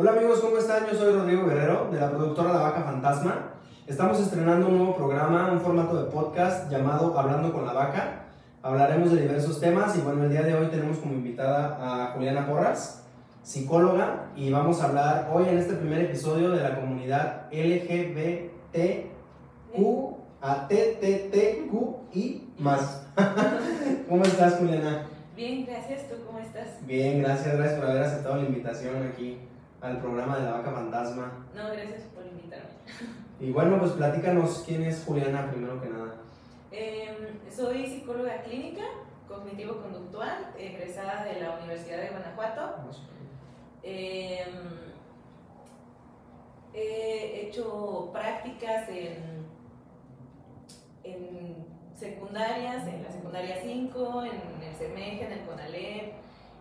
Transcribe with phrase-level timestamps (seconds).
[0.00, 0.86] Hola amigos, ¿cómo están?
[0.86, 3.54] Yo soy Rodrigo Guerrero de la productora La Vaca Fantasma.
[3.84, 8.26] Estamos estrenando un nuevo programa, un formato de podcast llamado Hablando con la Vaca.
[8.62, 12.46] Hablaremos de diversos temas y bueno, el día de hoy tenemos como invitada a Juliana
[12.46, 13.08] Porras,
[13.42, 18.54] psicóloga, y vamos a hablar hoy en este primer episodio de la comunidad LGBTQ
[20.40, 23.04] a TTTQI más.
[24.08, 25.08] ¿Cómo estás, Juliana?
[25.34, 26.08] Bien, gracias.
[26.08, 26.86] ¿Tú cómo estás?
[26.86, 29.40] Bien, gracias, gracias por haber aceptado la invitación aquí
[29.80, 31.46] al programa de la vaca fantasma.
[31.54, 32.70] No, gracias por invitarme.
[33.40, 36.16] Y bueno, pues platícanos quién es Juliana primero que nada.
[36.72, 38.82] Em, soy psicóloga clínica,
[39.28, 42.76] cognitivo-conductual, egresada de la Universidad de Guanajuato.
[43.84, 44.48] Em,
[46.74, 49.46] he hecho prácticas en,
[51.04, 56.12] en secundarias, en la secundaria 5, en el CEMEG, en el CONALEP,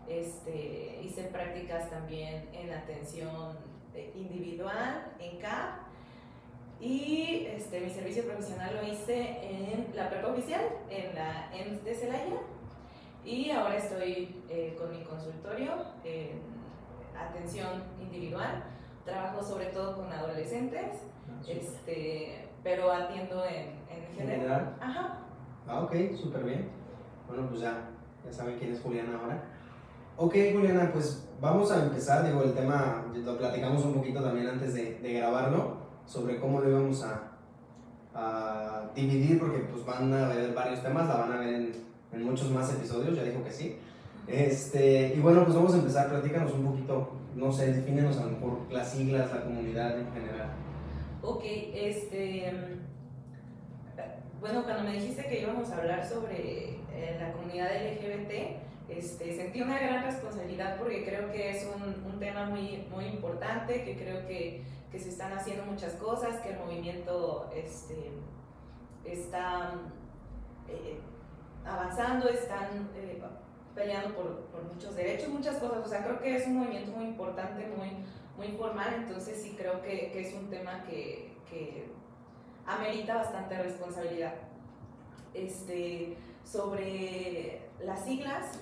[0.09, 3.57] este, hice prácticas también en atención
[3.93, 5.87] eh, individual, en CAP,
[6.79, 11.95] y este, mi servicio profesional lo hice en la prepa oficial, en la EMS de
[11.95, 12.37] Celaya,
[13.25, 15.71] y ahora estoy eh, con mi consultorio
[16.03, 16.39] en
[17.17, 18.63] atención individual.
[19.05, 24.27] Trabajo sobre todo con adolescentes, Ah, este, pero atiendo en, en general.
[24.39, 24.75] general?
[24.79, 25.19] Ajá.
[25.67, 26.69] Ah, ok, súper bien.
[27.27, 27.89] Bueno, pues ya,
[28.25, 29.43] ya saben quién es Juliana ahora.
[30.19, 32.25] Ok, Juliana, pues vamos a empezar.
[32.25, 37.03] Digo, el tema lo platicamos un poquito también antes de, grabarlo, sobre cómo lo íbamos
[37.03, 37.33] a,
[38.95, 41.71] dividir, porque pues van a ver varios temas, la van a ver
[42.11, 43.77] en, muchos más episodios, ya dijo que sí.
[44.27, 48.31] Este, y bueno, pues vamos a empezar, platícanos un poquito, no sé, defínenos a lo
[48.31, 50.49] mejor las siglas, la comunidad en general.
[51.21, 52.51] Ok, este.
[54.39, 59.61] Bueno, cuando me dijiste que íbamos a hablar sobre eh, la comunidad LGBT, este, sentí
[59.61, 64.25] una gran responsabilidad porque creo que es un, un tema muy, muy importante, que creo
[64.25, 68.11] que, que, se están haciendo muchas cosas, que el movimiento este,
[69.03, 69.73] está
[70.69, 70.99] eh,
[71.65, 73.21] avanzando, están eh,
[73.75, 75.85] peleando por, por, muchos derechos, muchas cosas.
[75.85, 77.91] O sea, creo que es un movimiento muy importante, muy,
[78.37, 81.89] muy formal, entonces sí creo que, que es un tema que, que
[82.65, 84.33] amerita bastante responsabilidad.
[85.33, 88.61] Este, sobre las siglas,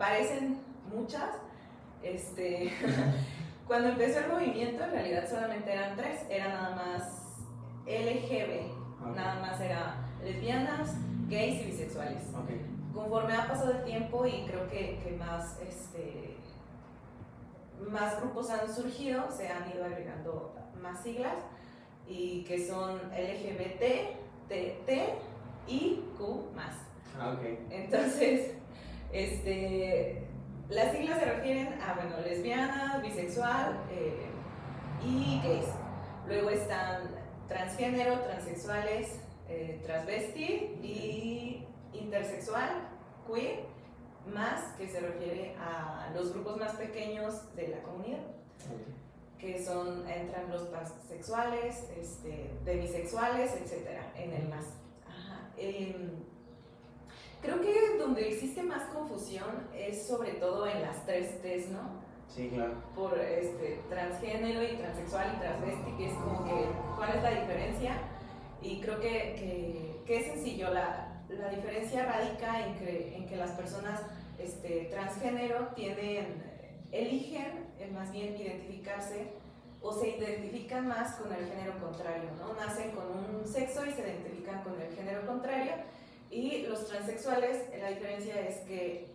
[0.00, 0.58] parecen
[0.92, 1.30] muchas.
[2.02, 2.72] Este,
[3.66, 7.36] cuando empezó el movimiento, en realidad solamente eran tres, era nada más
[7.84, 8.72] LGB,
[9.02, 9.14] okay.
[9.14, 10.96] nada más era lesbianas,
[11.28, 12.22] gays y bisexuales.
[12.42, 12.62] Okay.
[12.94, 16.34] Conforme ha pasado el tiempo y creo que, que más, este,
[17.90, 21.36] más grupos han surgido, se han ido agregando más siglas
[22.08, 24.16] y que son LGBT,
[24.48, 24.90] TT
[25.68, 26.74] y Q más.
[27.18, 27.66] Ah, okay.
[27.70, 28.59] Entonces,
[29.12, 30.22] este,
[30.68, 34.26] las siglas se refieren a, bueno, lesbiana, bisexual eh,
[35.04, 35.66] y gays.
[36.26, 37.10] Luego están
[37.48, 42.88] transgénero, transexuales, eh, transvesti y intersexual,
[43.26, 43.64] queer,
[44.32, 48.20] más que se refiere a los grupos más pequeños de la comunidad.
[49.38, 54.66] Que son, entran los pansexuales, este, demisexuales, etcétera, en el más.
[55.08, 55.48] Ajá.
[55.56, 55.96] Eh,
[57.40, 62.00] creo que donde existe más confusión es sobre todo en las tres T's, ¿no?
[62.28, 62.74] Sí, claro.
[62.94, 67.96] Por este, transgénero y transexual y transvesti, que es como que, ¿cuál es la diferencia?
[68.62, 73.36] Y creo que, que, que es sencillo, la, la diferencia radica en que, en que
[73.36, 74.00] las personas
[74.38, 76.50] este, transgénero tienen
[76.92, 79.32] eligen eh, más bien identificarse
[79.82, 82.52] o se identifican más con el género contrario, ¿no?
[82.54, 85.72] Nacen con un sexo y se identifican con el género contrario.
[86.30, 89.08] Y los transexuales, la diferencia es que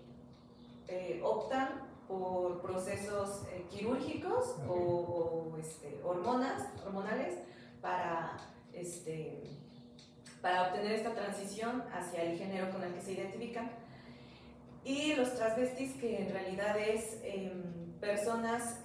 [0.88, 4.68] eh, optan por procesos eh, quirúrgicos okay.
[4.70, 7.36] o, o este, hormonas, hormonales
[7.82, 8.38] para,
[8.74, 9.44] este,
[10.42, 13.72] para obtener esta transición hacia el género con el que se identifican
[14.86, 17.52] y los transvestis que en realidad es eh,
[18.00, 18.80] personas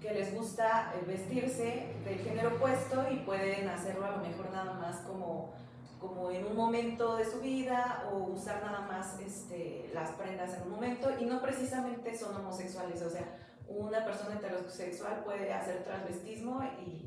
[0.00, 4.98] que les gusta vestirse del género opuesto y pueden hacerlo a lo mejor nada más
[5.00, 5.52] como,
[6.00, 10.62] como en un momento de su vida o usar nada más este, las prendas en
[10.62, 13.36] un momento y no precisamente son homosexuales, o sea,
[13.68, 17.06] una persona heterosexual puede hacer transvestismo y,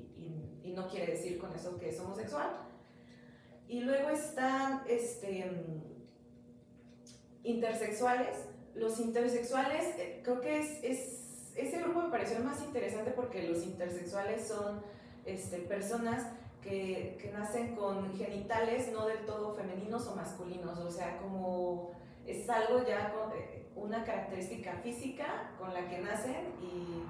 [0.63, 2.49] y, no quiere decir con eso que es homosexual.
[3.67, 5.51] Y luego están este,
[7.43, 8.35] intersexuales.
[8.73, 13.61] Los intersexuales, eh, creo que es, es, ese grupo me pareció más interesante porque los
[13.61, 14.81] intersexuales son
[15.25, 16.25] este, personas
[16.63, 21.91] que, nacen con genitales no del todo femeninos o masculinos, o sea, como
[22.25, 27.03] es algo ya con eh, una característica física con la que nacen y,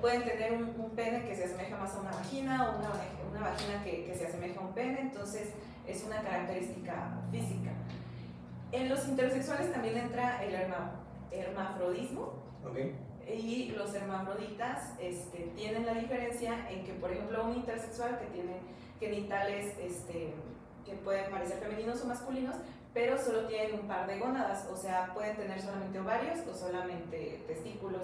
[0.00, 4.04] pueden tener un, pene que se asemeja más a una vagina o una, vagina que,
[4.04, 5.50] que, se asemeja a un pene, entonces
[5.86, 7.70] es una característica física.
[8.72, 10.54] En los intersexuales también entra el
[11.30, 12.42] hermafrodismo.
[13.32, 18.58] Y los hermafroditas este, tienen la diferencia en que, por ejemplo, un intersexual que tiene
[19.00, 20.34] genitales este,
[20.84, 22.56] que pueden parecer femeninos o masculinos,
[22.92, 27.42] pero solo tienen un par de gónadas, o sea, pueden tener solamente ovarios o solamente
[27.46, 28.02] testículos.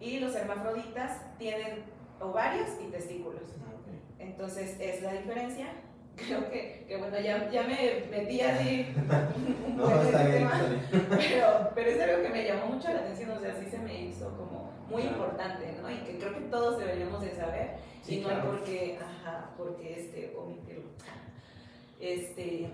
[0.00, 1.84] Y los hermafroditas tienen
[2.20, 3.42] ovarios y testículos.
[3.66, 3.72] Ah,
[4.18, 5.66] Entonces, es la diferencia.
[6.16, 8.94] Creo que, que bueno, ya, ya, me metí así
[9.76, 10.48] no, está bien,
[11.10, 14.04] Pero, pero es algo que me llamó mucho la atención, o sea, sí se me
[14.04, 15.90] hizo como muy importante, ¿no?
[15.90, 17.76] Y que creo que todos deberíamos de saber,
[18.06, 20.90] y no porque, ajá, porque este, omitirlo.
[21.98, 22.70] Este,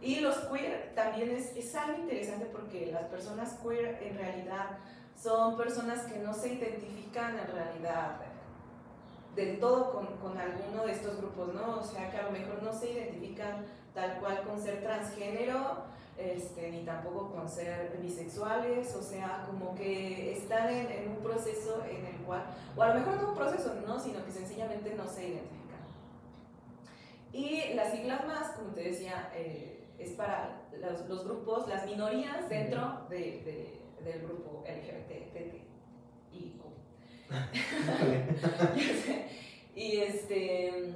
[0.00, 4.78] y los queer también es, es algo interesante porque las personas queer en realidad
[5.20, 8.20] son personas que no se identifican en realidad
[9.34, 11.78] del todo con, con, alguno de estos grupos, ¿no?
[11.78, 15.84] O sea, que a lo mejor no se identifican tal cual con ser transgénero,
[16.16, 21.82] este, ni tampoco con ser bisexuales, o sea, como que están en, en, un proceso
[21.88, 22.44] en el cual,
[22.76, 23.98] o a lo mejor no un proceso, ¿no?
[23.98, 25.60] Sino que sencillamente no se identifican.
[27.32, 32.48] Y las siglas más, como te decía, eh, es para los, los, grupos, las minorías
[32.48, 35.54] dentro de, de, del grupo LGBT.
[36.32, 36.59] y
[40.02, 40.94] este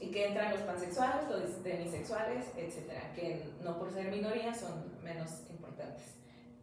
[0.00, 5.42] y que entran los pansexuales, los demisexuales, etcétera, que no por ser minoría son menos
[5.50, 6.14] importantes.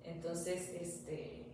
[0.03, 1.45] Entonces, este,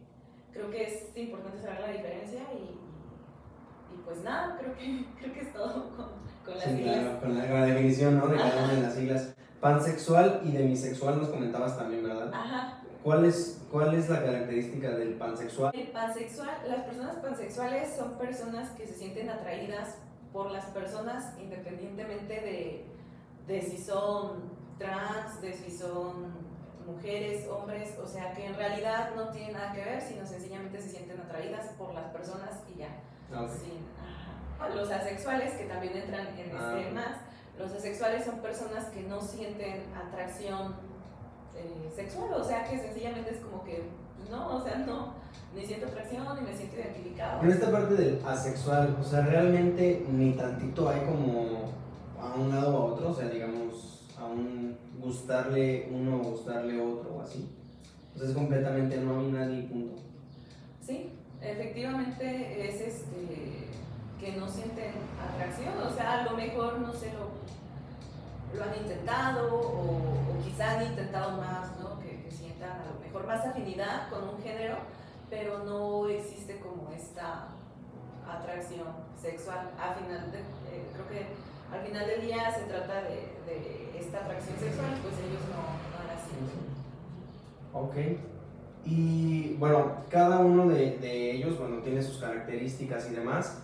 [0.53, 5.41] creo que es importante saber la diferencia y, y pues nada, creo que, creo que
[5.41, 6.07] es todo con,
[6.45, 7.21] con las siglas.
[7.21, 8.27] con la, definición ¿no?
[8.27, 9.35] de cada una de las siglas.
[9.59, 12.29] Pansexual y demisexual nos comentabas también, ¿verdad?
[12.33, 12.82] Ajá.
[13.03, 15.75] ¿Cuál es, ¿Cuál es la característica del pansexual?
[15.75, 19.97] El pansexual, las personas pansexuales son personas que se sienten atraídas
[20.31, 22.85] por las personas independientemente de,
[23.45, 26.33] de si son trans, de si son
[26.87, 30.89] mujeres, hombres, o sea que en realidad no tiene nada que ver, sino sencillamente se
[30.89, 32.89] sienten atraídas por las personas y ya.
[33.33, 36.77] Ah, los asexuales, que también entran en ah.
[36.77, 37.17] este más,
[37.57, 40.75] los asexuales son personas que no sienten atracción
[41.55, 43.83] eh, sexual, o sea que sencillamente es como que,
[44.29, 45.13] no, o sea, no,
[45.55, 47.43] ni siento atracción, ni me siento identificado.
[47.43, 51.71] En esta parte del asexual, o sea, realmente ni tantito hay como
[52.19, 56.81] a un lado o a otro, o sea, digamos, a un gustarle uno o gustarle
[56.81, 57.49] otro o así.
[58.15, 60.01] O sea, es completamente no hay nadie, punto.
[60.81, 61.11] Sí,
[61.41, 63.67] efectivamente es este
[64.19, 67.31] que no sienten atracción, o sea, a lo mejor no se lo
[68.55, 71.99] lo han intentado o, quizá han intentado más, ¿no?
[71.99, 74.77] que, sientan a lo mejor más afinidad con un género,
[75.29, 77.49] pero no existe como esta
[78.27, 78.87] atracción
[79.19, 79.71] sexual.
[79.79, 81.27] Al final eh, creo que
[81.71, 85.63] al final del día se trata de, de esta atracción sexual, pues ellos no,
[85.93, 86.73] no la sienten.
[87.73, 88.19] Ok.
[88.85, 93.63] Y bueno, cada uno de, de, ellos, bueno, tiene sus características y demás.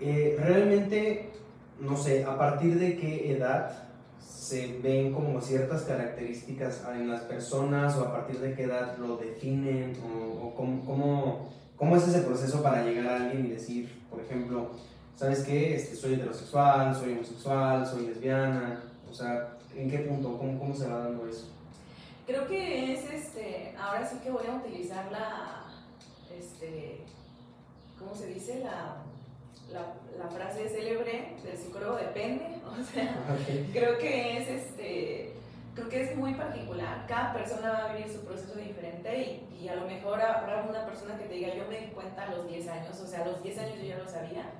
[0.00, 1.32] Eh, realmente
[1.80, 3.90] no sé, a partir de qué edad
[4.22, 9.16] se ven como ciertas características en las personas o a partir de qué edad lo
[9.16, 14.70] definen o, cómo, cómo, es ese proceso para llegar a alguien y decir, por ejemplo,
[15.16, 15.76] ¿sabes qué?
[15.76, 20.36] Este, soy heterosexual, soy homosexual, soy lesbiana, o sea, ¿en qué punto?
[20.36, 21.48] ¿Cómo, cómo se va dando eso?
[22.26, 25.64] Creo que es, este, ahora sí que voy a utilizar la,
[26.36, 27.00] este,
[27.98, 28.60] ¿cómo se dice?
[28.60, 28.96] La
[29.72, 33.16] la, la, frase célebre del psicólogo depende, o sea,
[33.72, 35.34] creo que es este
[35.74, 39.68] creo que es muy particular, cada persona va a vivir su proceso diferente y, y,
[39.68, 42.48] a lo mejor habrá una persona que te diga, yo me di cuenta a los
[42.48, 44.50] 10 años, o sea, a los 10 años yo ya lo sabía,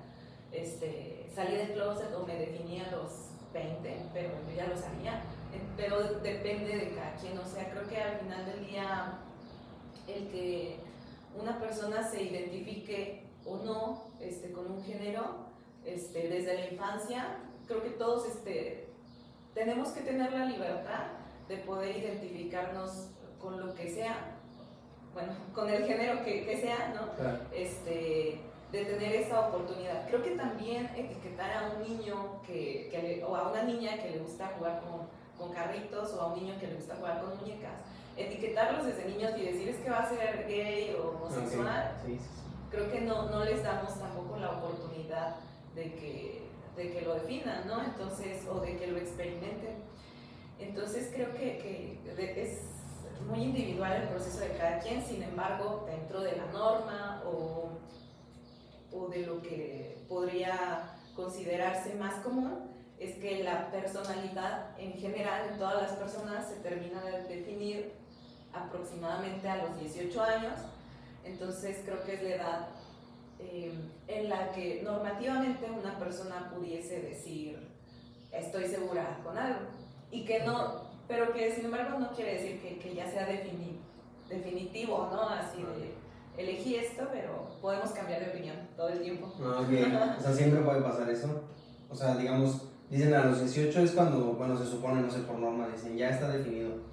[0.52, 5.22] este, salí del closet o me definía a los 20, pero yo ya lo sabía,
[5.76, 9.18] pero depende de cada quien, o sea, creo que al final del día
[10.06, 10.76] el que
[11.38, 15.50] una persona se identifique o no este, con un género
[15.84, 17.38] este, desde la infancia.
[17.66, 18.88] Creo que todos este,
[19.54, 21.06] tenemos que tener la libertad
[21.48, 23.08] de poder identificarnos
[23.40, 24.36] con lo que sea,
[25.14, 27.10] bueno, con el género que, que sea, ¿no?
[27.52, 28.40] Este,
[28.72, 30.06] de tener esa oportunidad.
[30.08, 34.18] Creo que también etiquetar a un niño que, que o a una niña que le
[34.18, 37.72] gusta jugar con, con, carritos o a un niño que le gusta jugar con muñecas,
[38.16, 42.40] etiquetarlos desde niños y decir es que va a ser gay o homosexual, sí, sí,
[42.70, 45.36] creo que no, no les damos tampoco la oportunidad
[45.74, 47.82] de que, de que lo definan, ¿no?
[47.82, 49.76] Entonces, o de que lo experimenten.
[50.58, 51.58] Entonces creo que,
[52.16, 52.60] que es
[53.26, 57.70] muy individual el proceso de cada quien, sin embargo, dentro de la norma o
[58.92, 65.58] o de lo que podría considerarse más común es que la personalidad en general en
[65.58, 67.92] todas las personas se termina de definir
[68.52, 70.60] aproximadamente a los 18 años,
[71.24, 72.68] entonces creo que es la edad
[73.38, 73.72] eh,
[74.08, 77.58] en la que normativamente una persona pudiese decir
[78.32, 79.60] estoy segura con algo
[80.10, 85.08] y que no, pero que sin embargo no quiere decir que, que ya sea definitivo,
[85.12, 85.28] ¿no?
[85.28, 85.94] Así de
[86.36, 89.32] elegí esto, pero podemos cambiar de opinión todo el tiempo.
[89.40, 91.42] Ah, o sea, siempre puede pasar eso.
[91.88, 95.38] O sea, digamos, dicen a los 18 es cuando, bueno, se supone, no sé, por
[95.38, 96.89] norma, dicen ya está definido.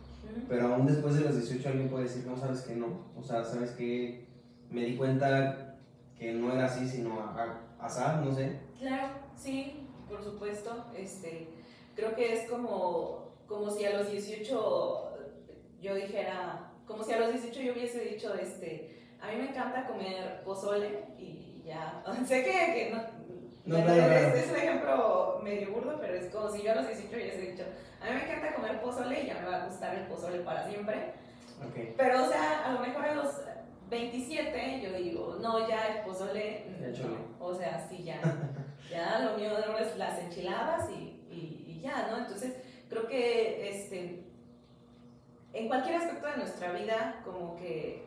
[0.48, 3.06] Pero aún después de los 18 alguien puede decir, no, sabes que no.
[3.16, 4.28] O sea, sabes que
[4.70, 5.78] me di cuenta
[6.18, 8.60] que no era así, sino a, azar, no sé.
[8.80, 10.86] Claro, sí, por supuesto.
[10.96, 11.50] Este,
[11.96, 15.04] creo que es como, como si a los 18
[15.82, 19.88] yo dijera, como si a los 18 yo hubiese dicho, este, a mí me encanta
[19.88, 22.04] comer pozole y ya.
[22.28, 23.17] sé que, que no.
[23.68, 27.52] No es, un ejemplo medio burdo, pero es como si yo a los 18 hubiese
[27.52, 27.64] dicho,
[28.02, 30.68] a mí me encanta comer pozole y ya me va a gustar el pozole para
[30.68, 31.14] siempre.
[31.70, 31.94] Okay.
[31.98, 33.36] Pero, o sea, a lo mejor a los
[33.90, 37.46] 27 yo digo, no, ya el pozole, no.
[37.46, 38.22] o sea, sí, ya.
[38.90, 42.20] ya lo mío de es las enchiladas y, y, y ya, ¿no?
[42.20, 42.56] Entonces,
[42.90, 44.24] creo que este,
[45.54, 48.07] en cualquier aspecto de nuestra vida, como que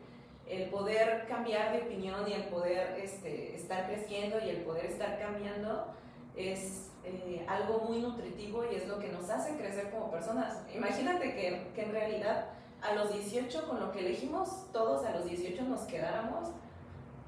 [0.51, 5.17] el poder cambiar de opinión y el poder este, estar creciendo y el poder estar
[5.17, 5.87] cambiando
[6.35, 10.61] es eh, algo muy nutritivo y es lo que nos hace crecer como personas.
[10.75, 12.49] Imagínate que, que, en realidad
[12.81, 16.49] a los 18, con lo que elegimos, todos a los 18 nos quedáramos.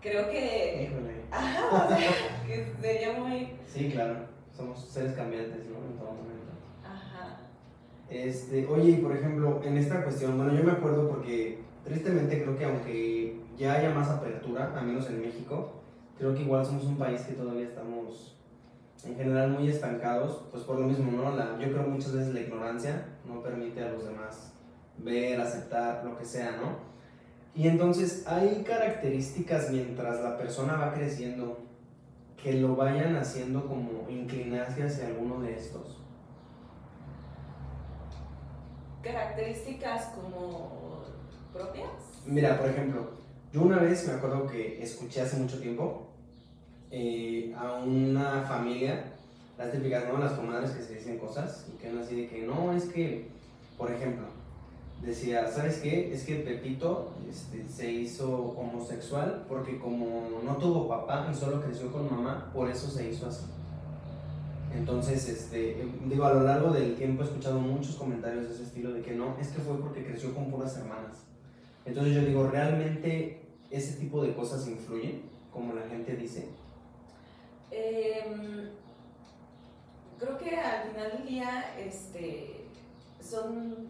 [0.01, 0.91] Creo que,
[1.31, 1.97] ajá,
[2.45, 3.57] que sería muy...
[3.67, 5.77] Sí, claro, somos seres cambiantes, ¿no?
[5.77, 6.32] En todo momento.
[6.32, 6.32] Ajá.
[8.13, 12.65] Este, oye, por ejemplo, en esta cuestión, bueno, yo me acuerdo porque tristemente creo que
[12.65, 15.81] aunque ya haya más apertura, al menos en México,
[16.19, 18.37] creo que igual somos un país que todavía estamos
[19.03, 21.35] en general muy estancados, pues por lo mismo, ¿no?
[21.59, 24.53] Yo creo muchas veces la ignorancia no permite a los demás
[24.99, 26.93] ver, aceptar, lo que sea, ¿no?
[27.55, 31.57] Y entonces hay características mientras la persona va creciendo
[32.41, 36.02] que lo vayan haciendo como inclinarse hacia alguno de estos.
[39.03, 41.03] Características como
[41.51, 41.89] propias?
[42.25, 43.11] Mira, por ejemplo,
[43.51, 46.07] yo una vez me acuerdo que escuché hace mucho tiempo
[46.89, 49.13] eh, a una familia,
[49.57, 50.17] las típicas, ¿no?
[50.19, 53.27] Las comadres que se dicen cosas y que van así de que no, es que,
[53.77, 54.27] por ejemplo,
[55.01, 56.13] decía, ¿sabes qué?
[56.13, 61.91] Es que Pepito este, se hizo homosexual porque como no tuvo papá y solo creció
[61.91, 63.45] con mamá, por eso se hizo así.
[64.75, 68.91] Entonces, este, digo, a lo largo del tiempo he escuchado muchos comentarios de ese estilo
[68.91, 71.25] de que no, es que fue porque creció con puras hermanas.
[71.85, 76.49] Entonces yo digo, ¿realmente ese tipo de cosas influyen, como la gente dice?
[77.69, 78.69] Em,
[80.19, 82.65] creo que al final del día este,
[83.21, 83.89] son,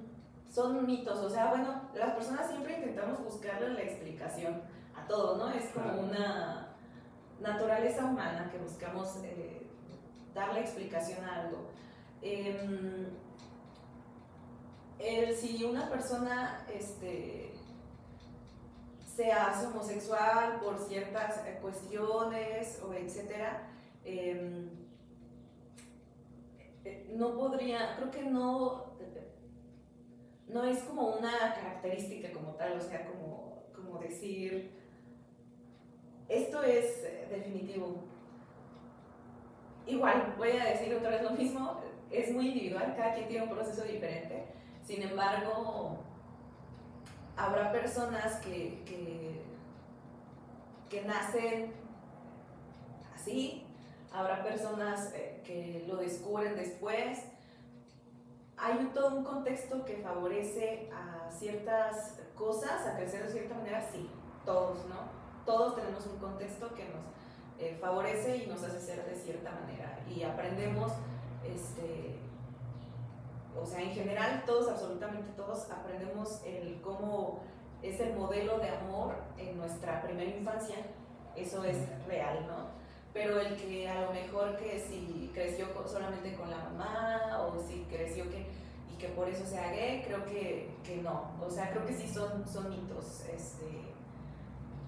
[0.50, 4.62] son mitos, o sea, bueno, las personas siempre intentamos buscarle la explicación
[4.96, 5.50] a todo, ¿no?
[5.54, 6.76] Es como una
[7.42, 9.63] naturaleza humana que buscamos eh,
[10.34, 11.70] darle explicación a algo.
[12.22, 13.08] Em,
[15.36, 17.54] si una persona este,
[19.16, 23.68] se hace homosexual por ciertas cuestiones o etcétera,
[24.06, 24.70] em,
[27.16, 28.94] no podría, creo que no,
[30.48, 34.72] no es como una característica como tal, o sea, como, como decir,
[36.28, 38.13] esto es definitivo.
[39.86, 43.50] Igual, voy a decir otra vez lo mismo, es muy individual, cada quien tiene un
[43.50, 44.46] proceso diferente,
[44.86, 45.98] sin embargo,
[47.36, 48.84] habrá personas que,
[50.90, 51.74] que, nacen
[53.14, 53.66] así,
[54.14, 57.20] habrá personas eh, que lo descubren después.
[58.58, 64.10] Hay todo un contexto que favorece a ciertas cosas, a crecer de cierta manera, sí,
[64.46, 65.10] todos, ¿no?
[65.46, 67.04] Todos tenemos un contexto que nos
[67.60, 70.00] eh, favorece y nos hace ser de cierta manera.
[70.10, 70.92] Y aprendemos
[71.44, 72.16] este,
[73.62, 77.42] o sea, en general todos, absolutamente todos, aprendemos el cómo
[77.82, 80.78] es el modelo de amor en nuestra primera infancia,
[81.36, 82.72] eso es real, ¿no?
[83.14, 87.84] Pero el que a lo mejor que si creció solamente con la mamá o si
[87.84, 88.48] creció que
[88.92, 92.08] y que por eso sea gay, creo que, que no, o sea, creo que sí
[92.08, 93.93] son, son mitos, este,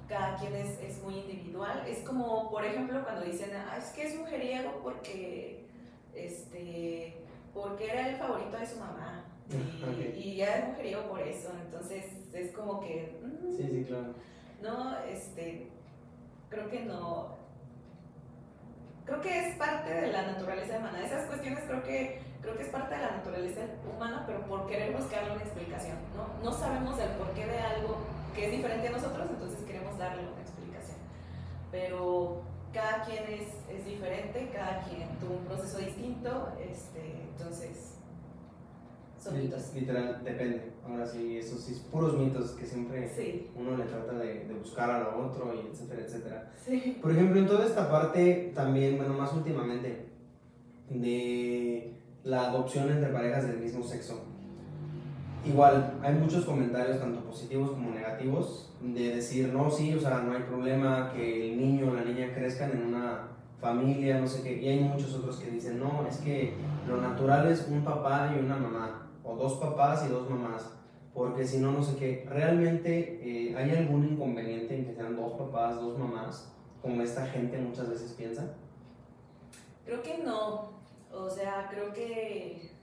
[0.08, 4.08] cada quien es, es muy individual, es como, por ejemplo, cuando dicen, ah, es que
[4.08, 5.66] es mujeriego porque,
[6.14, 7.18] este,
[7.54, 9.26] porque era el favorito de su mamá.
[10.16, 13.16] Y, ya es mujeriego por eso, entonces es como que...
[13.56, 14.14] sí, sí, claro.
[14.62, 15.70] No, este,
[16.50, 17.38] creo que no,
[19.06, 21.04] creo que es parte de la naturaleza humana.
[21.04, 23.62] Esas cuestiones creo que, creo que es parte de la naturaleza
[23.96, 25.98] humana, pero por querer buscarle una explicación.
[26.16, 26.44] ¿no?
[26.44, 27.98] no sabemos el porqué de algo
[28.36, 29.65] que es diferente a nosotros, entonces
[29.98, 30.98] darle una explicación.
[31.72, 32.42] Pero
[32.74, 37.92] cada quien es, es diferente, cada quien tuvo un proceso distinto, este, entonces
[39.20, 39.74] son mitos.
[39.74, 40.72] Literal, depende.
[40.88, 44.90] Ahora sí, esos sí, puros mitos que siempre Sí, uno le trata de, de buscar
[44.90, 46.52] a lo otro y etcétera, etcétera.
[46.64, 47.00] sí.
[47.02, 50.06] Por ejemplo, en toda esta parte también, bueno, más últimamente,
[50.90, 54.24] de la adopción entre parejas del mismo sexo.
[55.46, 60.34] Igual, hay muchos comentarios, tanto positivos como negativos, de decir, no, sí, o sea, no
[60.34, 63.28] hay problema que el niño o la niña crezcan en una
[63.62, 64.60] familia, no sé qué.
[64.60, 66.56] Y hay muchos otros que dicen, no, es que
[66.88, 70.72] lo natural es un papá y una mamá, o dos papás y dos mamás,
[71.14, 72.28] porque si no, no sé qué.
[72.28, 77.60] ¿Realmente eh, hay algún inconveniente en que sean dos papás, dos mamás, como esta gente
[77.60, 78.56] muchas veces piensa?
[79.86, 80.74] Creo que no.
[81.12, 82.75] O sea, creo que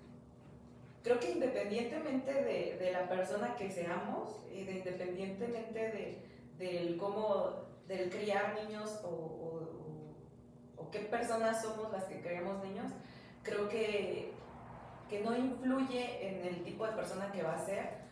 [1.02, 6.23] creo que independientemente de, de la persona que seamos, y de, independientemente de,
[6.59, 7.50] del cómo,
[7.88, 12.92] del criar niños o, o- qué personas somos las que criamos niños,
[13.42, 14.32] creo que,
[15.09, 18.02] que no influye en el tipo de persona que va a ser,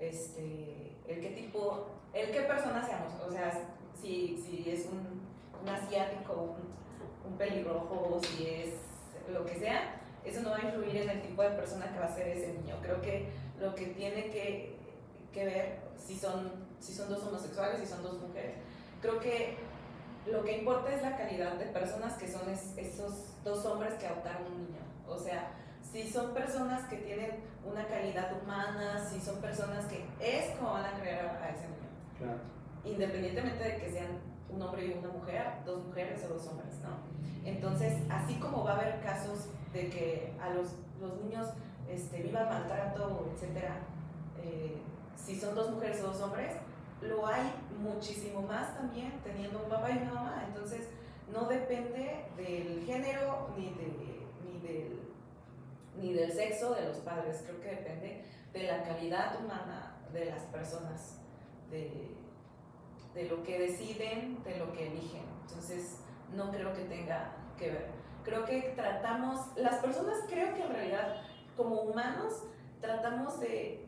[0.00, 3.12] este, el qué tipo, el qué persona seamos.
[3.24, 3.52] O sea,
[3.94, 5.22] si, si es un,
[5.68, 6.56] asiático,
[7.24, 8.74] un pelirrojo, si es
[9.32, 12.06] lo que sea, eso no va a influir en el tipo de persona que va
[12.06, 12.76] a ser ese niño.
[12.82, 13.28] Creo que
[13.60, 14.76] lo que tiene que,
[15.32, 18.54] que ver si son, si son dos homosexuales, si son dos mujeres,
[19.00, 19.56] creo que
[20.26, 24.06] lo que importa es la calidad de personas que son es- esos dos hombres que
[24.06, 24.80] adoptaron un niño.
[25.06, 25.50] O sea,
[25.82, 27.30] si son personas que tienen
[27.64, 31.68] una calidad humana, si son personas que es como van a crear a, a ese
[31.68, 32.38] niño Claro.
[32.84, 36.96] independientemente de que sean un hombre y una mujer, dos mujeres o dos hombres, ¿no?
[37.44, 41.48] Entonces, así como va a haber casos de que a los, los niños
[41.90, 43.80] este, vivan maltrato, etcétera,
[44.42, 44.80] eh,
[45.16, 46.54] si son dos mujeres o dos hombres,
[47.02, 47.42] lo hay
[47.78, 50.44] muchísimo más también teniendo un papá y una mamá.
[50.46, 50.88] Entonces,
[51.32, 55.00] no depende del género ni, de, ni, del,
[56.00, 60.42] ni del sexo de los padres, creo que depende de la calidad humana de las
[60.44, 61.20] personas,
[61.70, 62.14] de,
[63.14, 65.24] de lo que deciden, de lo que eligen.
[65.48, 65.98] Entonces,
[66.32, 68.03] no creo que tenga que ver.
[68.24, 71.16] Creo que tratamos, las personas creo que en realidad,
[71.56, 72.44] como humanos,
[72.80, 73.86] tratamos de,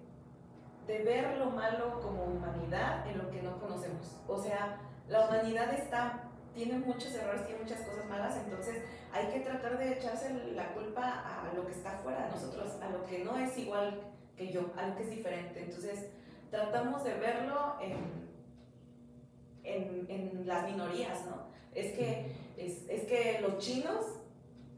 [0.86, 4.20] de ver lo malo como humanidad en lo que no conocemos.
[4.28, 9.40] O sea, la humanidad está, tiene muchos errores, tiene muchas cosas malas, entonces hay que
[9.40, 13.24] tratar de echarse la culpa a lo que está fuera de nosotros, a lo que
[13.24, 14.00] no es igual
[14.36, 15.62] que yo, a lo que es diferente.
[15.62, 16.10] Entonces,
[16.50, 17.96] tratamos de verlo en,
[19.64, 21.46] en, en las minorías, ¿no?
[21.74, 24.04] Es que, es, es que los chinos,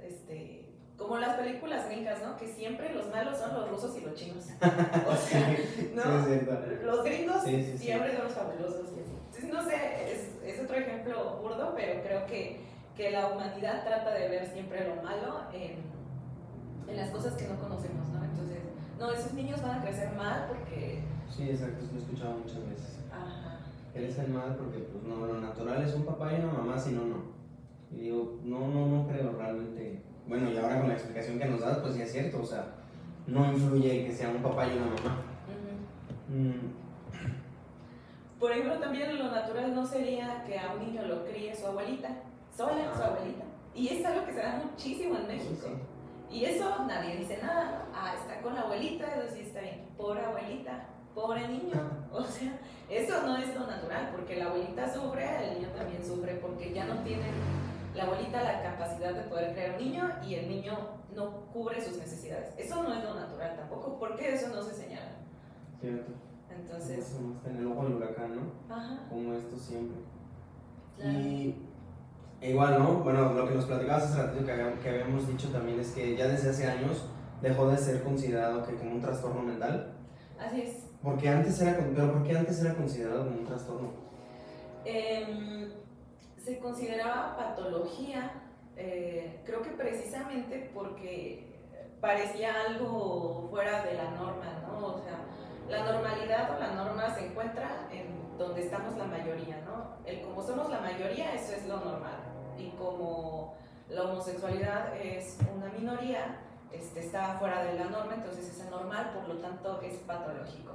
[0.01, 2.37] este, como las películas gringas, ¿no?
[2.37, 4.45] Que siempre los malos son los rusos y los chinos.
[5.07, 5.57] O sea,
[5.95, 6.25] ¿no?
[6.27, 6.41] Sí.
[6.85, 7.79] Los gringos Sí, sí, sí.
[7.79, 8.89] siempre son los fabulosos.
[8.91, 12.61] Entonces, no sé, es, es otro ejemplo burdo, pero creo que,
[12.97, 15.79] que la humanidad trata de ver siempre lo malo en,
[16.89, 18.25] en las cosas que no conocemos, ¿no?
[18.25, 18.59] Entonces,
[18.99, 21.03] no, esos niños van a crecer mal porque...
[21.31, 22.99] Sí, exacto, lo he escuchado muchas veces.
[23.13, 23.59] Ajá.
[23.93, 27.05] Crecen mal porque, pues, no, lo natural es un papá y una mamá, si no,
[27.05, 27.38] no.
[27.93, 30.03] Y digo, no, no, no creo realmente.
[30.27, 32.67] Bueno, y ahora con la explicación que nos das, pues sí es cierto, o sea,
[33.27, 35.23] no influye que sea un papá y una mamá.
[36.29, 41.67] Mm, Por ejemplo, también lo natural no sería que a un niño lo críe su
[41.67, 42.11] abuelita,
[42.55, 43.45] sola su abuelita.
[43.75, 45.55] Y es algo que se da muchísimo en México.
[45.67, 45.73] sí.
[46.31, 47.79] Y eso nadie dice nada, ¿no?
[47.95, 49.87] Ah, está con la abuelita, sí está bien.
[49.97, 51.91] Pobre abuelita, pobre niño.
[52.13, 52.53] O sea,
[52.91, 56.85] eso no es lo natural, porque la abuelita sufre, el niño también sufre, porque ya
[56.87, 57.25] no tiene
[57.99, 60.73] la abuelita la capacidad de poder crear un niño y el niño
[61.15, 62.55] no cubre sus necesidades.
[62.57, 65.13] Eso no es lo natural tampoco, porque eso no se señala.
[65.81, 66.13] Cierto.
[66.51, 68.75] Entonces, Eso está en el ojo del huracán, ¿no?
[68.75, 69.99] ajá, Como esto siempre.
[70.97, 71.19] claro.
[71.19, 71.57] Y
[72.41, 72.95] igual, ¿no?
[73.05, 76.27] Bueno, lo que nos platicabas hace ratito que que habíamos dicho también es que ya
[76.29, 77.05] desde hace años
[77.43, 79.95] dejó de ser considerado que como un trastorno mental.
[80.39, 80.87] Así es.
[81.03, 83.91] Porque antes era, pero ¿por qué antes era considerado como un trastorno?
[84.85, 85.69] Em,
[86.49, 88.31] se consideraba patología,
[88.75, 91.61] eh, creo que precisamente porque
[92.01, 94.87] parecía algo fuera de la norma, ¿no?
[94.87, 95.19] O sea,
[95.69, 99.99] la normalidad o la norma se encuentra en donde estamos la mayoría, ¿no?
[100.07, 102.17] El como somos la mayoría, eso es lo normal.
[102.57, 103.55] Y como
[103.91, 106.41] la homosexualidad es una minoría,
[106.73, 110.73] este, está fuera de la norma, entonces es anormal, por lo tanto es patológico.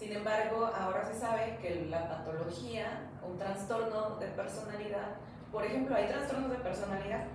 [0.00, 5.16] Sin embargo, ahora se sabe que la patología, un trastorno de personalidad,
[5.52, 7.26] por ejemplo, hay trastornos de personalidad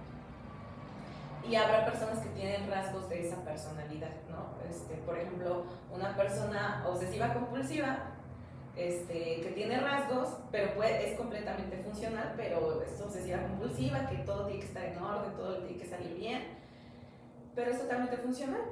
[1.47, 4.56] y habrá personas que tienen rasgos de esa personalidad, ¿no?
[4.67, 7.99] Este, por ejemplo, una persona obsesiva compulsiva
[8.75, 14.62] este, que tiene rasgos, pero es completamente funcional, pero es obsesiva compulsiva, que todo tiene
[14.62, 16.41] que estar en orden, todo tiene que salir bien,
[17.54, 18.63] pero es totalmente funcional.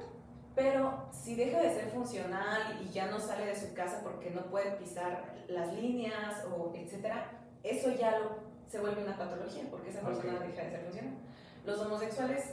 [0.54, 4.42] Pero si deja de ser funcional y ya no sale de su casa porque no
[4.46, 7.30] puede pisar las líneas o etcétera,
[7.62, 8.36] eso ya lo,
[8.68, 11.14] se vuelve una patología porque esa persona deja de ser funcional.
[11.66, 12.44] Los homosexuales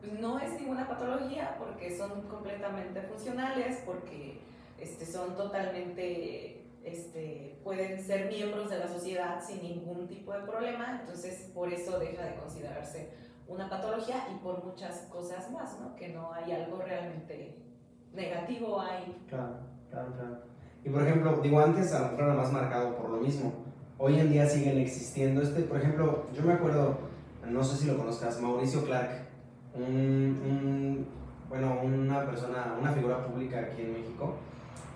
[0.00, 4.40] pues, no es ninguna patología porque son completamente funcionales, porque
[4.78, 10.98] este, son totalmente, este, pueden ser miembros de la sociedad sin ningún tipo de problema,
[11.00, 13.10] entonces por eso deja de considerarse
[13.48, 15.94] una patología y por muchas cosas más, ¿no?
[15.96, 17.58] Que no hay algo realmente
[18.12, 19.24] negativo ahí.
[19.28, 19.56] Claro,
[19.90, 20.38] claro, claro.
[20.84, 23.52] Y por ejemplo, digo, antes a lo mejor era más marcado por lo mismo.
[23.98, 26.98] Hoy en día siguen existiendo este, por ejemplo, yo me acuerdo,
[27.48, 29.10] no sé si lo conozcas, Mauricio Clark,
[29.74, 31.06] un,
[31.48, 34.34] bueno, una persona, una figura pública aquí en México,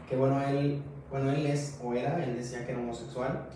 [0.08, 3.46] que bueno, él, bueno, él es o era, él decía que era homosexual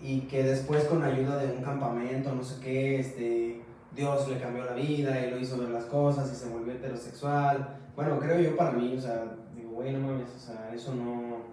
[0.00, 3.61] y que después con ayuda de un campamento, no sé qué, este,
[3.94, 7.76] Dios le cambió la vida y lo hizo ver las cosas y se volvió heterosexual.
[7.94, 11.52] Bueno, creo yo para mí, o sea, digo, güey, no mames, o sea, eso no...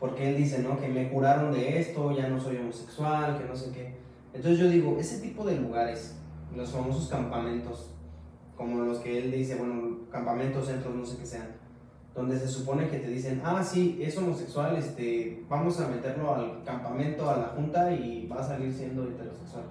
[0.00, 0.80] Porque él dice, ¿no?
[0.80, 3.96] Que me curaron de esto, ya no soy homosexual, que no sé qué.
[4.32, 6.16] Entonces yo digo, ese tipo de lugares,
[6.56, 7.94] los famosos campamentos,
[8.56, 11.48] como los que él dice, bueno, campamentos, centros, no sé qué sean,
[12.14, 16.62] donde se supone que te dicen, ah, sí, es homosexual, este, vamos a meterlo al
[16.64, 19.64] campamento, a la junta y va a salir siendo heterosexual.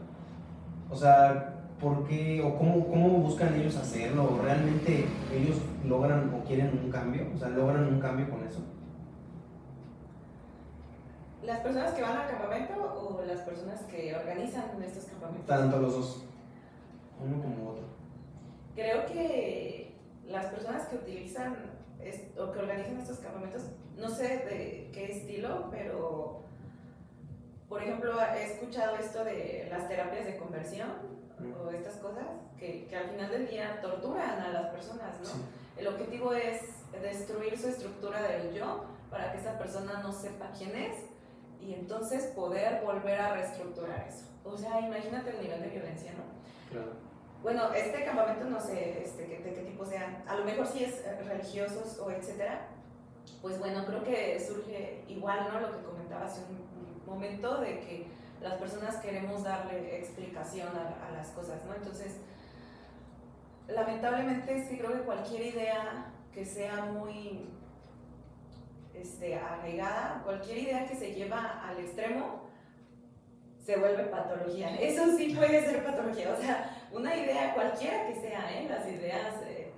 [0.89, 4.39] O sea, ¿por qué o cómo, cómo buscan ellos hacerlo?
[4.43, 7.27] ¿Realmente ellos logran o quieren un cambio?
[7.33, 8.59] O sea, ¿logran un cambio con eso?
[11.41, 15.47] ¿Las personas que van al campamento o las personas que organizan estos campamentos?
[15.47, 16.23] Tanto los dos,
[17.19, 17.85] uno como otro.
[18.75, 19.95] Creo que
[20.27, 21.55] las personas que utilizan
[22.37, 23.63] o que organizan estos campamentos,
[23.97, 26.41] no sé de qué estilo, pero
[27.67, 31.20] por ejemplo, he escuchado esto de las terapias de conversión
[31.63, 32.25] o estas cosas
[32.59, 35.29] que, que, al final del día torturan a las personas, ¿no?
[35.77, 36.61] El objetivo es
[37.01, 40.97] destruir su estructura del yo para que esa persona no sepa quién es
[41.61, 44.25] y entonces poder volver a reestructurar eso.
[44.43, 46.23] O sea, imagínate el nivel de violencia, ¿no?
[46.71, 46.93] Claro.
[47.43, 51.03] Bueno, este campamento no sé este, de qué tipo sea, a lo mejor sí es
[51.25, 52.67] religiosos o etcétera,
[53.41, 55.59] pues bueno, creo que surge igual, ¿no?
[55.59, 58.07] Lo que comentaba hace un momento de que
[58.41, 61.75] las personas queremos darle explicación a, las cosas, ¿no?
[61.75, 62.17] Entonces,
[63.67, 67.49] lamentablemente sí creo que cualquier idea que sea muy
[68.93, 72.49] este, arraigada, cualquier idea que se lleva al extremo,
[73.63, 74.75] se vuelve patología.
[74.79, 76.33] Eso sí puede ser patología.
[76.33, 78.67] O sea, una idea cualquiera que sea, ¿eh?
[78.67, 79.71] las ideas eh,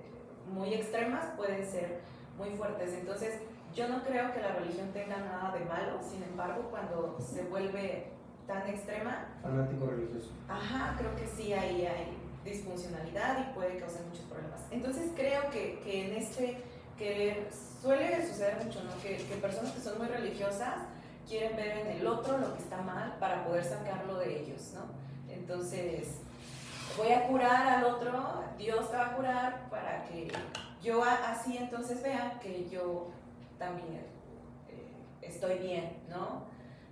[0.46, 2.00] muy extremas pueden ser
[2.38, 2.94] muy fuertes.
[2.94, 3.40] Entonces,
[3.74, 8.14] yo no creo que la religión tenga nada de malo, sin embargo, cuando se vuelve
[8.46, 9.26] tan extrema.
[9.42, 10.30] Fanático religioso.
[10.48, 14.60] Ajá, creo que sí, ahí hay disfuncionalidad y puede causar muchos problemas.
[14.70, 16.62] Entonces creo que, que en este,
[16.98, 17.48] que
[17.80, 18.90] suele suceder mucho, ¿no?
[19.02, 20.74] Que, que, personas que son muy religiosas
[21.26, 24.82] quieren ver en el otro lo que está mal para poder sacarlo de ellos, ¿no?
[25.32, 26.20] Entonces,
[26.98, 30.30] voy a curar al otro, Dios te va a curar para que
[30.82, 33.10] yo así entonces vea que yo
[33.58, 34.04] también
[34.68, 36.44] eh, estoy bien, ¿no?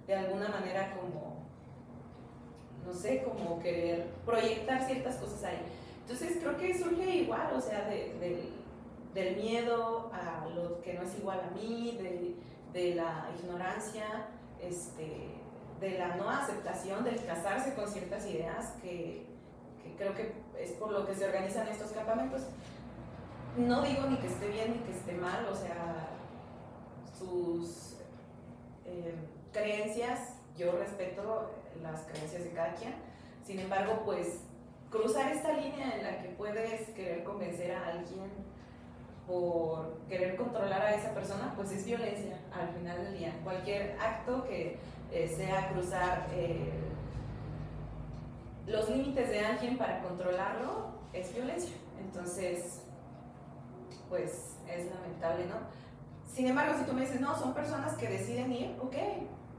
[0.07, 1.42] De alguna manera como
[2.87, 5.59] no sé, como querer proyectar ciertas cosas ahí.
[6.03, 8.53] Entonces creo que surge igual, o sea, de,
[9.15, 11.99] del miedo a lo que no es igual a mí,
[12.73, 14.29] de, la ignorancia,
[14.61, 15.29] este,
[15.81, 19.27] de la no aceptación, del casarse con ciertas ideas, que,
[19.83, 22.43] que, creo que es por lo que se organizan estos campamentos.
[23.57, 26.09] No digo ni que esté bien ni que esté mal, o sea,
[27.19, 27.97] sus
[28.87, 29.15] eh,
[29.53, 31.51] creencias yo respeto
[31.83, 32.75] las creencias de cada
[33.45, 34.41] sin embargo, pues
[34.91, 38.31] cruzar esta línea en la que puedes querer convencer a alguien
[39.27, 43.41] por querer controlar a esa persona, pues es violencia al final del día.
[43.43, 44.79] Cualquier acto que
[45.11, 46.71] eh, sea cruzar eh,
[48.67, 51.75] los límites de alguien para controlarlo es violencia.
[52.01, 52.83] Entonces,
[54.09, 55.57] pues es lamentable, ¿no?
[56.33, 58.95] Sin embargo, si tú me dices, no, son personas que deciden ir, ok,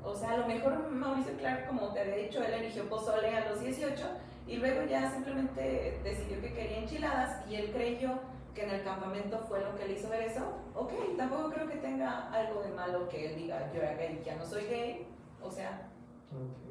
[0.04, 3.50] o sea, a lo mejor Mauricio Clark, como te había dicho, él eligió pozole a
[3.50, 4.04] los 18
[4.48, 8.20] y luego ya simplemente decidió que quería enchiladas y él creyó
[8.54, 10.42] que en el campamento fue lo que le hizo ver eso.
[10.76, 14.36] Ok, tampoco creo que tenga algo de malo que él diga, yo era gay, ya
[14.36, 15.08] no soy gay.
[15.42, 15.90] O sea,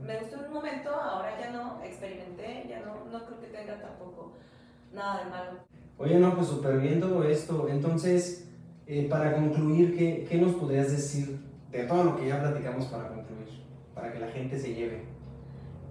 [0.01, 3.81] me gustó en un momento, ahora ya no, experimenté, ya no, no creo que tenga
[3.81, 4.33] tampoco
[4.93, 5.53] nada de malo.
[5.99, 7.69] Oye, no, pues súper bien todo esto.
[7.69, 8.49] Entonces,
[8.87, 11.41] eh, para concluir, ¿qué, ¿qué nos podrías decir
[11.73, 13.49] de todo lo que ya platicamos para concluir?
[13.95, 15.05] Para que la gente se lleve.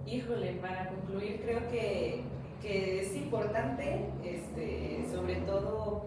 [0.06, 2.22] Híjole, para concluir, creo que,
[2.60, 6.06] que es importante, este, sobre todo,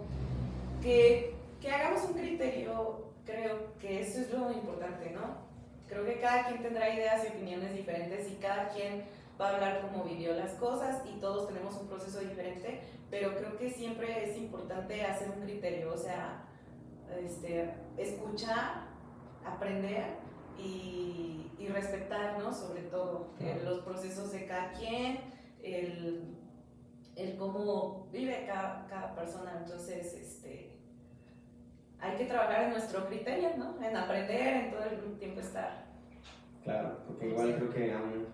[0.81, 5.45] que, que hagamos un criterio, creo que eso es lo importante, ¿no?
[5.88, 9.03] Creo que cada quien tendrá ideas y opiniones diferentes y cada quien
[9.39, 13.57] va a hablar cómo vivió las cosas y todos tenemos un proceso diferente, pero creo
[13.57, 16.43] que siempre es importante hacer un criterio, o sea,
[17.23, 18.94] este, escuchar,
[19.45, 20.03] aprender
[20.58, 22.53] y, y respetar, ¿no?
[22.53, 25.19] Sobre todo eh, los procesos de cada quien,
[25.63, 26.38] el,
[27.15, 29.62] el cómo vive cada, cada, persona.
[29.63, 30.77] Entonces, este,
[31.99, 33.81] hay que trabajar en nuestro criterio, ¿no?
[33.84, 35.86] En aprender, en todo el tiempo estar.
[36.63, 38.25] Claro, porque igual creo que aún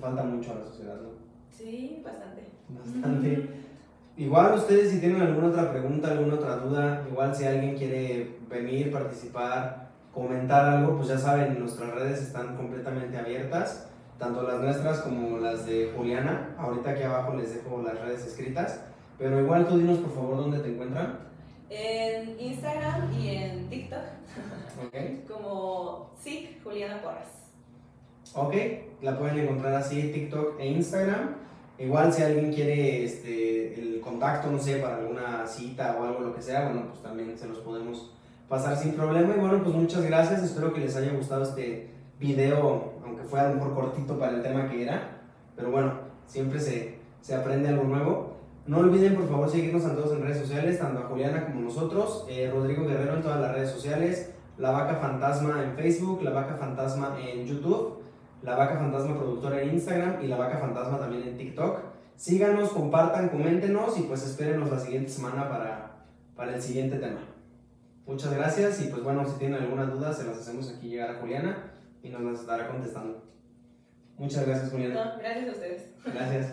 [0.00, 1.10] falta mucho a la sociedad, ¿no?
[1.50, 2.46] Sí, bastante.
[2.68, 3.48] Bastante.
[4.16, 8.92] Igual ustedes si tienen alguna otra pregunta, alguna otra duda, igual si alguien quiere venir,
[8.92, 15.38] participar, comentar algo, pues ya saben, nuestras redes están completamente abiertas, tanto las nuestras como
[15.38, 16.54] las de Juliana.
[16.58, 18.84] Ahorita aquí abajo les dejo las redes escritas,
[19.18, 21.18] pero igual tú dinos por favor dónde te encuentran.
[21.70, 24.02] En Instagram y en TikTok.
[24.86, 25.28] Ok.
[25.32, 27.28] Como sí, Juliana Porras.
[28.34, 28.54] Ok,
[29.00, 31.36] la pueden encontrar así TikTok e Instagram.
[31.78, 36.34] Igual si alguien quiere este, el contacto, no sé, para alguna cita o algo, lo
[36.34, 38.12] que sea, bueno, pues también se los podemos
[38.52, 39.34] pasar sin problema.
[39.34, 40.42] Y bueno, pues muchas gracias.
[40.42, 41.88] Espero que les haya gustado este
[42.20, 45.22] video, aunque fue a lo mejor cortito para el tema que era.
[45.56, 45.94] Pero bueno,
[46.26, 48.36] siempre se, se aprende algo nuevo.
[48.66, 52.26] No olviden por favor seguirnos a todos en redes sociales, tanto a Juliana como nosotros,
[52.28, 56.54] eh, Rodrigo Guerrero en todas las redes sociales, La Vaca Fantasma en Facebook, La Vaca
[56.56, 58.02] Fantasma en YouTube,
[58.42, 61.78] La Vaca Fantasma Productora en Instagram y La Vaca Fantasma también en TikTok.
[62.16, 66.04] Síganos, compartan, coméntenos y pues espérenos la siguiente semana para,
[66.36, 67.31] para el siguiente tema.
[68.06, 71.20] Muchas gracias y pues bueno, si tienen alguna duda se las hacemos aquí llegar a
[71.20, 73.22] Juliana y nos las estará contestando.
[74.18, 74.94] Muchas gracias Juliana.
[74.94, 75.94] No, gracias a ustedes.
[76.04, 76.52] Gracias.